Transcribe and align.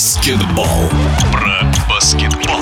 баскетбол. 0.00 0.88
Про 1.30 1.70
баскетбол. 1.86 2.56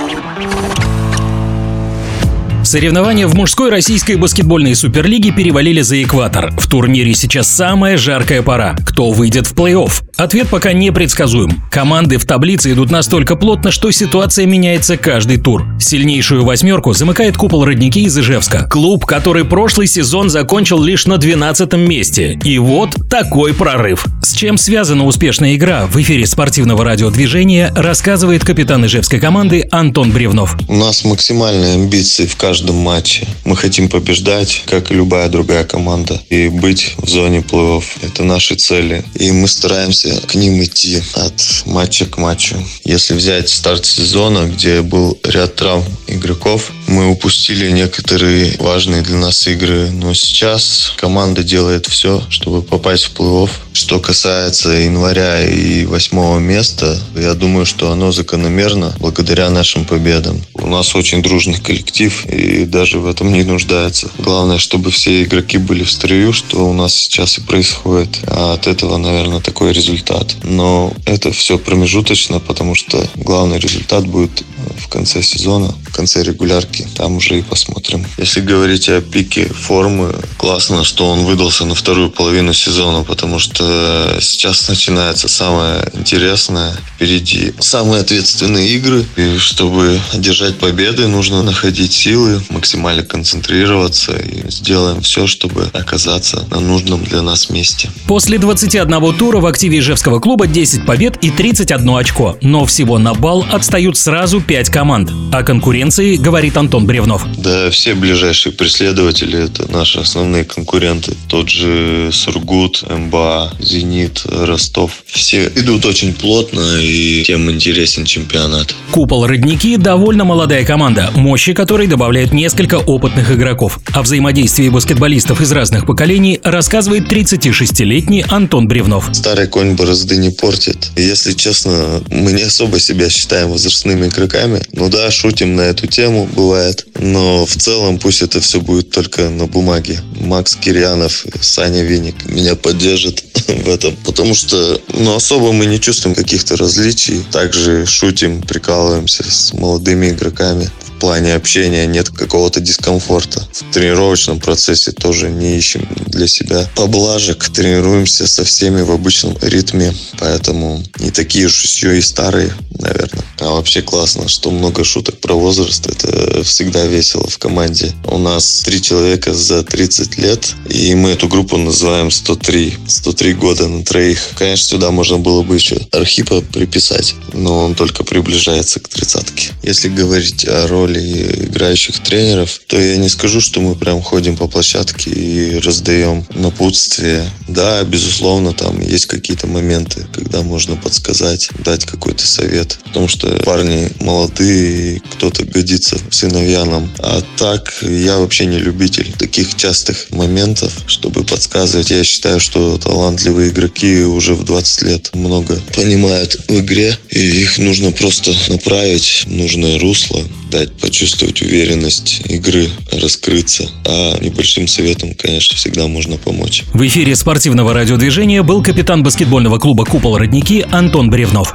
Соревнования 2.64 3.28
в 3.28 3.36
мужской 3.36 3.70
российской 3.70 4.16
баскетбольной 4.16 4.74
суперлиге 4.74 5.30
перевалили 5.30 5.80
за 5.82 6.02
экватор. 6.02 6.50
В 6.58 6.66
турнире 6.66 7.14
сейчас 7.14 7.48
самая 7.48 7.96
жаркая 7.96 8.42
пора. 8.42 8.74
Кто 8.84 9.12
выйдет 9.12 9.46
в 9.46 9.54
плей-офф? 9.54 10.07
Ответ 10.18 10.48
пока 10.48 10.72
не 10.72 10.90
предсказуем. 10.90 11.62
Команды 11.70 12.18
в 12.18 12.24
таблице 12.24 12.72
идут 12.72 12.90
настолько 12.90 13.36
плотно, 13.36 13.70
что 13.70 13.92
ситуация 13.92 14.46
меняется 14.46 14.96
каждый 14.96 15.36
тур. 15.36 15.64
Сильнейшую 15.78 16.44
восьмерку 16.44 16.92
замыкает 16.92 17.36
купол 17.36 17.64
родники 17.64 18.02
из 18.02 18.18
Ижевска. 18.18 18.64
Клуб, 18.68 19.06
который 19.06 19.44
прошлый 19.44 19.86
сезон 19.86 20.28
закончил 20.28 20.82
лишь 20.82 21.06
на 21.06 21.18
12 21.18 21.72
месте. 21.74 22.36
И 22.42 22.58
вот 22.58 22.96
такой 23.08 23.54
прорыв. 23.54 24.06
С 24.20 24.32
чем 24.32 24.58
связана 24.58 25.06
успешная 25.06 25.54
игра 25.54 25.86
в 25.86 25.94
эфире 26.02 26.26
спортивного 26.26 26.82
радиодвижения, 26.82 27.72
рассказывает 27.76 28.44
капитан 28.44 28.84
ижевской 28.86 29.20
команды 29.20 29.68
Антон 29.70 30.10
Бревнов. 30.10 30.56
У 30.66 30.74
нас 30.74 31.04
максимальные 31.04 31.74
амбиции 31.74 32.26
в 32.26 32.34
каждом 32.34 32.74
матче. 32.74 33.24
Мы 33.44 33.54
хотим 33.54 33.88
побеждать, 33.88 34.64
как 34.66 34.90
и 34.90 34.94
любая 34.94 35.28
другая 35.28 35.62
команда, 35.62 36.20
и 36.28 36.48
быть 36.48 36.94
в 36.96 37.08
зоне 37.08 37.38
плей-офф. 37.38 37.84
Это 38.02 38.24
наши 38.24 38.56
цели. 38.56 39.04
И 39.14 39.30
мы 39.30 39.46
стараемся 39.46 40.07
к 40.26 40.34
ним 40.34 40.62
идти 40.62 41.02
от 41.14 41.66
матча 41.66 42.06
к 42.06 42.18
матчу. 42.18 42.56
Если 42.84 43.14
взять 43.14 43.48
старт 43.48 43.86
сезона, 43.86 44.48
где 44.48 44.82
был 44.82 45.18
ряд 45.24 45.56
травм 45.56 45.84
игроков, 46.06 46.72
мы 46.88 47.08
упустили 47.08 47.70
некоторые 47.70 48.56
важные 48.58 49.02
для 49.02 49.16
нас 49.16 49.46
игры. 49.46 49.90
Но 49.90 50.14
сейчас 50.14 50.92
команда 50.96 51.42
делает 51.42 51.86
все, 51.86 52.22
чтобы 52.30 52.62
попасть 52.62 53.04
в 53.04 53.12
плей-офф. 53.14 53.50
Что 53.72 54.00
касается 54.00 54.70
января 54.70 55.46
и 55.46 55.84
восьмого 55.84 56.38
места, 56.38 56.98
я 57.14 57.34
думаю, 57.34 57.66
что 57.66 57.92
оно 57.92 58.10
закономерно 58.10 58.94
благодаря 58.98 59.50
нашим 59.50 59.84
победам. 59.84 60.42
У 60.54 60.66
нас 60.66 60.94
очень 60.94 61.22
дружный 61.22 61.58
коллектив, 61.58 62.26
и 62.26 62.64
даже 62.64 62.98
в 62.98 63.06
этом 63.06 63.32
не 63.32 63.44
нуждается. 63.44 64.08
Главное, 64.18 64.58
чтобы 64.58 64.90
все 64.90 65.22
игроки 65.22 65.58
были 65.58 65.84
в 65.84 65.92
строю, 65.92 66.32
что 66.32 66.68
у 66.68 66.72
нас 66.72 66.94
сейчас 66.94 67.38
и 67.38 67.42
происходит. 67.42 68.18
А 68.26 68.54
от 68.54 68.66
этого, 68.66 68.96
наверное, 68.96 69.40
такой 69.40 69.72
результат. 69.72 70.34
Но 70.42 70.92
это 71.04 71.30
все 71.32 71.58
промежуточно, 71.58 72.40
потому 72.40 72.74
что 72.74 73.06
главный 73.14 73.58
результат 73.58 74.06
будет 74.06 74.42
в 74.78 74.88
конце 74.88 75.22
сезона, 75.22 75.74
в 75.86 75.94
конце 75.94 76.22
регулярки. 76.22 76.77
Там 76.96 77.16
уже 77.16 77.38
и 77.38 77.42
посмотрим. 77.42 78.04
Если 78.16 78.40
говорить 78.40 78.88
о 78.88 79.00
пике 79.00 79.46
формы, 79.46 80.14
классно, 80.48 80.82
что 80.82 81.10
он 81.10 81.26
выдался 81.26 81.66
на 81.66 81.74
вторую 81.74 82.08
половину 82.08 82.54
сезона, 82.54 83.04
потому 83.04 83.38
что 83.38 84.16
сейчас 84.18 84.66
начинается 84.66 85.28
самое 85.28 85.86
интересное. 85.92 86.72
Впереди 86.96 87.52
самые 87.58 88.00
ответственные 88.00 88.70
игры. 88.70 89.04
И 89.16 89.36
чтобы 89.36 90.00
одержать 90.14 90.56
победы, 90.56 91.06
нужно 91.06 91.42
находить 91.42 91.92
силы, 91.92 92.40
максимально 92.48 93.02
концентрироваться 93.02 94.12
и 94.16 94.50
сделаем 94.50 95.02
все, 95.02 95.26
чтобы 95.26 95.68
оказаться 95.74 96.46
на 96.50 96.60
нужном 96.60 97.04
для 97.04 97.20
нас 97.20 97.50
месте. 97.50 97.90
После 98.06 98.38
21 98.38 99.14
тура 99.18 99.40
в 99.40 99.46
активе 99.46 99.80
Ижевского 99.80 100.18
клуба 100.18 100.46
10 100.46 100.86
побед 100.86 101.22
и 101.22 101.30
31 101.30 101.90
очко. 101.90 102.38
Но 102.40 102.64
всего 102.64 102.98
на 102.98 103.12
бал 103.12 103.44
отстают 103.52 103.98
сразу 103.98 104.40
5 104.40 104.70
команд. 104.70 105.10
О 105.30 105.42
конкуренции 105.42 106.16
говорит 106.16 106.56
Антон 106.56 106.86
Бревнов. 106.86 107.26
Да, 107.36 107.70
все 107.70 107.94
ближайшие 107.94 108.54
преследователи– 108.54 109.38
это 109.44 109.70
наши 109.70 110.00
основные 110.00 110.37
конкуренты. 110.44 111.14
Тот 111.28 111.48
же 111.48 112.10
Сургут, 112.12 112.84
МБА, 112.88 113.52
Зенит, 113.58 114.22
Ростов. 114.24 115.02
Все 115.06 115.46
идут 115.46 115.84
очень 115.86 116.14
плотно 116.14 116.78
и 116.80 117.24
тем 117.24 117.50
интересен 117.50 118.04
чемпионат. 118.04 118.74
Купол 118.90 119.26
«Родники»– 119.26 119.76
довольно 119.78 120.24
молодая 120.24 120.64
команда, 120.64 121.10
мощи 121.14 121.52
которой 121.52 121.86
добавляет 121.86 122.32
несколько 122.32 122.76
опытных 122.76 123.30
игроков. 123.30 123.80
О 123.92 124.02
взаимодействии 124.02 124.68
баскетболистов 124.68 125.40
из 125.40 125.52
разных 125.52 125.86
поколений 125.86 126.40
рассказывает 126.42 127.10
36-летний 127.10 128.24
Антон 128.28 128.68
Бревнов. 128.68 129.08
Старый 129.12 129.46
конь 129.46 129.74
борозды 129.74 130.16
не 130.16 130.30
портит. 130.30 130.90
Если 130.96 131.32
честно, 131.32 132.02
мы 132.10 132.32
не 132.32 132.42
особо 132.42 132.78
себя 132.80 133.08
считаем 133.10 133.50
возрастными 133.50 134.06
игроками. 134.06 134.62
Ну 134.72 134.88
да, 134.88 135.10
шутим 135.10 135.56
на 135.56 135.62
эту 135.62 135.86
тему, 135.86 136.28
бывает. 136.34 136.86
Но 136.98 137.46
в 137.46 137.56
целом 137.56 137.98
пусть 137.98 138.22
это 138.22 138.40
все 138.40 138.60
будет 138.60 138.90
только 138.90 139.28
на 139.28 139.46
бумаге. 139.46 140.00
Макс 140.18 140.56
Кирьянов, 140.56 141.24
Саня 141.40 141.82
Виник 141.82 142.26
меня 142.26 142.54
поддержат 142.54 143.22
в 143.46 143.68
этом. 143.68 143.96
Потому 144.04 144.34
что 144.34 144.80
ну, 144.88 145.14
особо 145.14 145.52
мы 145.52 145.66
не 145.66 145.80
чувствуем 145.80 146.14
каких-то 146.14 146.56
различий. 146.56 147.24
Также 147.32 147.86
шутим, 147.86 148.42
прикалываемся 148.42 149.24
с 149.24 149.52
молодыми 149.52 150.10
игроками 150.10 150.70
в 150.98 151.00
плане 151.00 151.36
общения 151.36 151.86
нет 151.86 152.10
какого-то 152.10 152.58
дискомфорта. 152.58 153.46
В 153.52 153.72
тренировочном 153.72 154.40
процессе 154.40 154.90
тоже 154.90 155.30
не 155.30 155.56
ищем 155.56 155.88
для 156.06 156.26
себя 156.26 156.68
поблажек. 156.74 157.48
Тренируемся 157.50 158.26
со 158.26 158.44
всеми 158.44 158.82
в 158.82 158.90
обычном 158.90 159.38
ритме, 159.40 159.94
поэтому 160.18 160.82
не 160.98 161.12
такие 161.12 161.46
уж 161.46 161.62
еще 161.62 161.96
и 161.96 162.02
старые, 162.02 162.52
наверное. 162.80 163.24
А 163.38 163.50
вообще 163.50 163.80
классно, 163.80 164.26
что 164.26 164.50
много 164.50 164.82
шуток 164.82 165.20
про 165.20 165.34
возраст. 165.34 165.86
Это 165.86 166.42
всегда 166.42 166.84
весело 166.86 167.28
в 167.28 167.38
команде. 167.38 167.94
У 168.04 168.18
нас 168.18 168.62
три 168.64 168.82
человека 168.82 169.32
за 169.34 169.62
30 169.62 170.18
лет, 170.18 170.52
и 170.68 170.96
мы 170.96 171.10
эту 171.10 171.28
группу 171.28 171.56
называем 171.58 172.10
103. 172.10 172.76
103 172.88 173.34
года 173.34 173.68
на 173.68 173.84
троих. 173.84 174.18
Конечно, 174.36 174.70
сюда 174.70 174.90
можно 174.90 175.18
было 175.18 175.44
бы 175.44 175.54
еще 175.54 175.76
Архипа 175.92 176.40
приписать, 176.40 177.14
но 177.32 177.66
он 177.66 177.76
только 177.76 178.02
приближается 178.02 178.80
к 178.80 178.88
тридцатке. 178.88 179.52
Если 179.68 179.90
говорить 179.90 180.46
о 180.48 180.66
роли 180.66 181.44
играющих 181.44 181.98
тренеров, 182.02 182.58
то 182.68 182.80
я 182.80 182.96
не 182.96 183.10
скажу, 183.10 183.42
что 183.42 183.60
мы 183.60 183.74
прям 183.74 184.00
ходим 184.00 184.34
по 184.34 184.48
площадке 184.48 185.10
и 185.10 185.58
раздаем 185.58 186.26
напутствие. 186.34 187.30
Да, 187.48 187.84
безусловно, 187.84 188.54
там 188.54 188.80
есть 188.80 189.04
какие-то 189.04 189.46
моменты, 189.46 190.06
когда 190.14 190.40
можно 190.40 190.76
подсказать, 190.76 191.50
дать 191.62 191.84
какой-то 191.84 192.26
совет. 192.26 192.78
Потому 192.84 193.08
что 193.08 193.28
парни 193.44 193.90
молодые, 194.00 195.02
кто-то 195.12 195.44
годится 195.44 195.98
сыновья 196.10 196.64
нам. 196.64 196.90
А 197.00 197.22
так, 197.36 197.74
я 197.82 198.16
вообще 198.16 198.46
не 198.46 198.56
любитель 198.56 199.12
таких 199.18 199.54
частых 199.54 200.06
моментов, 200.08 200.72
чтобы 200.86 201.24
подсказывать. 201.24 201.90
Я 201.90 202.04
считаю, 202.04 202.40
что 202.40 202.78
талантливые 202.78 203.50
игроки 203.50 204.00
уже 204.00 204.32
в 204.32 204.44
20 204.44 204.82
лет 204.84 205.10
много 205.14 205.60
понимают 205.76 206.40
в 206.48 206.58
игре, 206.58 206.96
и 207.10 207.20
их 207.20 207.58
нужно 207.58 207.92
просто 207.92 208.32
направить 208.48 209.24
в 209.26 209.30
нужное 209.58 209.78
русло, 209.80 210.22
дать 210.50 210.72
почувствовать 210.74 211.42
уверенность 211.42 212.22
игры, 212.28 212.68
раскрыться. 212.92 213.68
А 213.84 214.18
небольшим 214.20 214.66
советом, 214.68 215.14
конечно, 215.14 215.56
всегда 215.56 215.86
можно 215.88 216.16
помочь. 216.16 216.64
В 216.72 216.86
эфире 216.86 217.16
спортивного 217.16 217.74
радиодвижения 217.74 218.42
был 218.42 218.62
капитан 218.62 219.02
баскетбольного 219.02 219.58
клуба 219.58 219.84
«Купол 219.84 220.16
Родники» 220.16 220.64
Антон 220.70 221.10
Бревнов. 221.10 221.54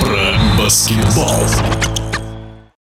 Про 0.00 0.34
баскетбол. 0.58 1.93